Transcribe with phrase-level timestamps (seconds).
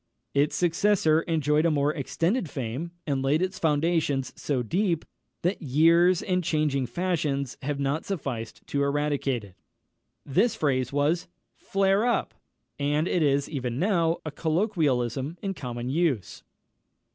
[0.33, 5.05] Its successor enjoyed a more extended fame, and laid its foundations so deep,
[5.43, 9.53] that years and changing fashions have not sufficed to eradicate it.
[10.25, 12.33] This phrase was "Flare up!"
[12.79, 16.41] and it is, even now, a colloquialism in common use.